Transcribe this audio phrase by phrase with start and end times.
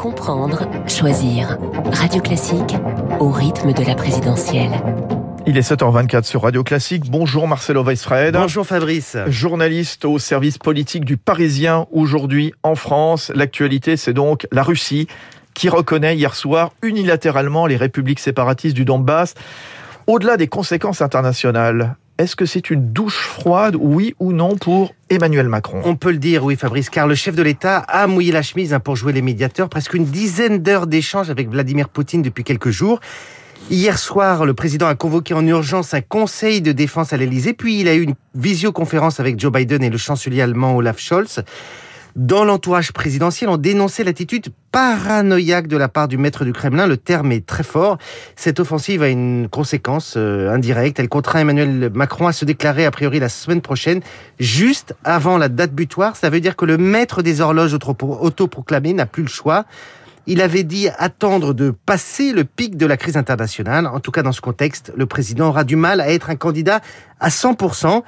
[0.00, 1.58] Comprendre, choisir.
[1.92, 2.74] Radio Classique
[3.18, 4.70] au rythme de la présidentielle.
[5.46, 7.10] Il est 7h24 sur Radio Classique.
[7.10, 8.32] Bonjour Marcelo Weisfred.
[8.32, 9.18] Bonjour Fabrice.
[9.26, 13.30] Journaliste au service politique du Parisien aujourd'hui en France.
[13.34, 15.06] L'actualité, c'est donc la Russie
[15.52, 19.34] qui reconnaît hier soir unilatéralement les républiques séparatistes du Donbass.
[20.06, 25.48] Au-delà des conséquences internationales, est-ce que c'est une douche froide, oui ou non, pour Emmanuel
[25.48, 28.42] Macron On peut le dire, oui Fabrice, car le chef de l'État a mouillé la
[28.42, 29.68] chemise hein, pour jouer les médiateurs.
[29.68, 33.00] Presque une dizaine d'heures d'échanges avec Vladimir Poutine depuis quelques jours.
[33.70, 37.80] Hier soir, le président a convoqué en urgence un conseil de défense à l'Elysée, puis
[37.80, 41.42] il a eu une visioconférence avec Joe Biden et le chancelier allemand Olaf Scholz
[42.16, 46.86] dans l'entourage présidentiel, ont dénoncé l'attitude paranoïaque de la part du maître du Kremlin.
[46.86, 47.98] Le terme est très fort.
[48.36, 50.98] Cette offensive a une conséquence euh, indirecte.
[51.00, 54.00] Elle contraint Emmanuel Macron à se déclarer a priori la semaine prochaine,
[54.38, 56.16] juste avant la date butoir.
[56.16, 59.64] Ça veut dire que le maître des horloges autoproclamé n'a plus le choix.
[60.26, 63.86] Il avait dit attendre de passer le pic de la crise internationale.
[63.86, 66.80] En tout cas, dans ce contexte, le président aura du mal à être un candidat
[67.18, 68.02] à 100%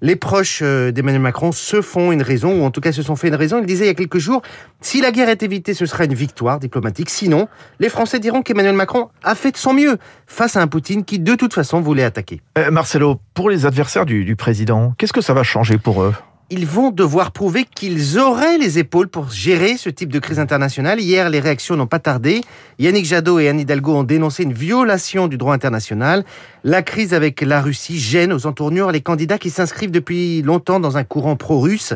[0.00, 3.16] les proches euh, d'Emmanuel Macron se font une raison, ou en tout cas se sont
[3.16, 3.58] fait une raison.
[3.60, 4.42] Il disait il y a quelques jours,
[4.80, 7.10] si la guerre est évitée, ce sera une victoire diplomatique.
[7.10, 7.48] Sinon,
[7.80, 11.18] les Français diront qu'Emmanuel Macron a fait de son mieux face à un Poutine qui,
[11.18, 12.40] de toute façon, voulait attaquer.
[12.58, 16.14] Euh, Marcelo, pour les adversaires du président, qu'est-ce que ça va changer pour eux?
[16.48, 21.00] Ils vont devoir prouver qu'ils auraient les épaules pour gérer ce type de crise internationale.
[21.00, 22.40] Hier, les réactions n'ont pas tardé.
[22.78, 26.24] Yannick Jadot et Anne Hidalgo ont dénoncé une violation du droit international.
[26.62, 30.96] La crise avec la Russie gêne aux entournures les candidats qui s'inscrivent depuis longtemps dans
[30.96, 31.94] un courant pro-russe.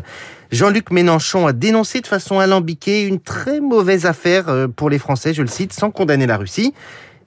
[0.51, 5.33] Jean-Luc Mélenchon a dénoncé de façon alambiquée une très mauvaise affaire euh, pour les Français,
[5.33, 6.73] je le cite, sans condamner la Russie.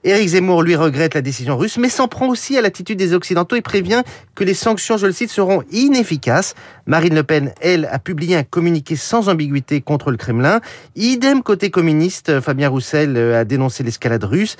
[0.05, 3.55] Éric Zemmour, lui, regrette la décision russe, mais s'en prend aussi à l'attitude des Occidentaux
[3.55, 4.03] et prévient
[4.35, 6.53] que les sanctions, je le cite, seront inefficaces.
[6.85, 10.61] Marine Le Pen, elle, a publié un communiqué sans ambiguïté contre le Kremlin.
[10.95, 14.57] Idem côté communiste, Fabien Roussel euh, a dénoncé l'escalade russe.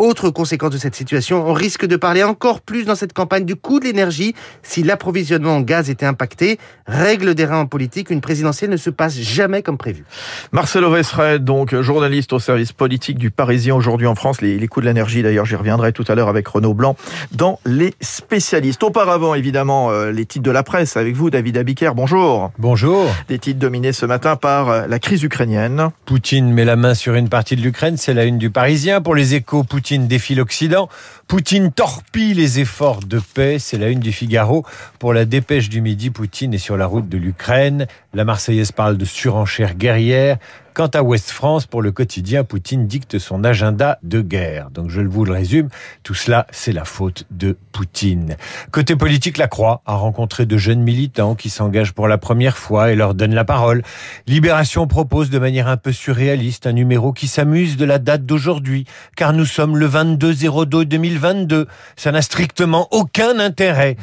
[0.00, 3.54] Autre conséquence de cette situation, on risque de parler encore plus dans cette campagne du
[3.54, 6.58] coût de l'énergie si l'approvisionnement en gaz était impacté.
[6.86, 10.06] Règle des reins en politique, une présidentielle ne se passe jamais comme prévu.
[10.52, 14.40] Marcelo Vesred, donc journaliste au service politique du Parisien aujourd'hui en France.
[14.40, 16.96] Les, les coûts de l'énergie, d'ailleurs, j'y reviendrai tout à l'heure avec Renaud Blanc
[17.32, 18.82] dans les spécialistes.
[18.82, 21.90] Auparavant, évidemment, euh, les titres de la presse avec vous, David Abiker.
[21.94, 22.52] Bonjour.
[22.58, 23.04] Bonjour.
[23.28, 25.90] Des titres dominés ce matin par euh, la crise ukrainienne.
[26.06, 29.02] Poutine met la main sur une partie de l'Ukraine, c'est la une du Parisien.
[29.02, 30.88] Pour les échos, Poutine Poutine défie l'Occident.
[31.26, 33.58] Poutine torpille les efforts de paix.
[33.58, 34.64] C'est la une du Figaro.
[35.00, 37.88] Pour la dépêche du midi, Poutine est sur la route de l'Ukraine.
[38.14, 40.38] La Marseillaise parle de surenchère guerrière.
[40.72, 44.70] Quant à Ouest France, pour le quotidien, Poutine dicte son agenda de guerre.
[44.70, 45.68] Donc je vous le résume,
[46.04, 48.36] tout cela, c'est la faute de Poutine.
[48.70, 52.92] Côté politique, la Croix a rencontré de jeunes militants qui s'engagent pour la première fois
[52.92, 53.82] et leur donne la parole.
[54.28, 58.84] Libération propose de manière un peu surréaliste un numéro qui s'amuse de la date d'aujourd'hui,
[59.16, 60.34] car nous sommes le 22
[60.66, 61.66] 02 2022.
[61.96, 63.96] Ça n'a strictement aucun intérêt.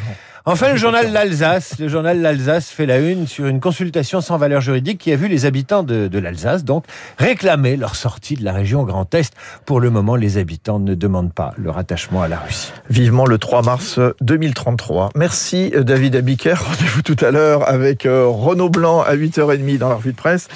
[0.50, 4.62] Enfin, le journal L'Alsace, le journal L'Alsace fait la une sur une consultation sans valeur
[4.62, 6.86] juridique qui a vu les habitants de, de l'Alsace donc
[7.18, 9.34] réclamer leur sortie de la région Grand Est.
[9.66, 12.72] Pour le moment, les habitants ne demandent pas leur attachement à la Russie.
[12.90, 15.10] Vivement le 3 mars 2033.
[15.16, 16.54] Merci David Abiker.
[16.66, 20.48] Rendez-vous tout à l'heure avec euh, Renaud Blanc à 8h30 dans la revue de presse.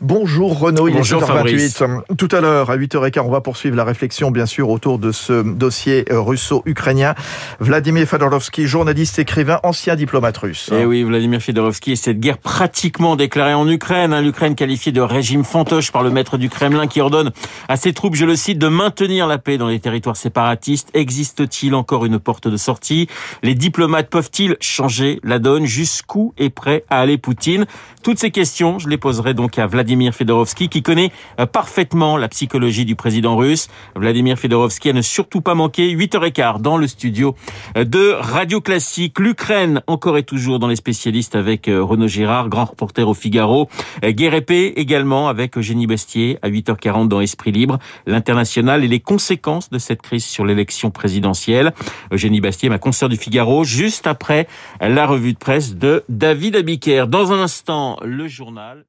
[0.00, 2.16] Bonjour Renaud, il Bonjour, est 7h28.
[2.16, 5.42] Tout à l'heure à 8h15, on va poursuivre la réflexion bien sûr autour de ce
[5.42, 7.14] dossier euh, russo-ukrainien.
[7.60, 10.70] Vladimir Fedorovski, journaliste et écrivain, ancien diplomate russe.
[10.70, 14.92] Et eh oui, Vladimir Fedorovski et cette guerre pratiquement déclarée en Ukraine, hein, l'Ukraine qualifiée
[14.92, 17.32] de régime fantoche par le maître du Kremlin qui ordonne
[17.68, 20.88] à ses troupes, je le cite, de maintenir la paix dans les territoires séparatistes.
[20.94, 23.08] Existe-t-il encore une porte de sortie?
[23.42, 25.66] Les diplomates peuvent-ils changer la donne?
[25.66, 27.66] Jusqu'où est prêt à aller Poutine?
[28.04, 32.28] Toutes ces questions, je les poserai donc à Vladimir Fedorovski qui connaît euh, parfaitement la
[32.28, 33.66] psychologie du président russe.
[33.96, 37.34] Vladimir Fedorovski a ne surtout pas manqué 8h15 dans le studio
[37.76, 39.23] euh, de Radio Classique.
[39.24, 43.70] L'Ukraine, encore et toujours dans les spécialistes avec euh, Renaud Girard, grand reporter au Figaro.
[44.04, 47.78] Euh, Guerre également avec Eugénie Bestier à 8h40 dans Esprit Libre.
[48.04, 51.72] L'international et les conséquences de cette crise sur l'élection présidentielle.
[52.12, 54.46] Eugénie Bastier, ma consoeur du Figaro, juste après
[54.78, 57.06] la revue de presse de David Abiker.
[57.08, 58.84] Dans un instant, le journal.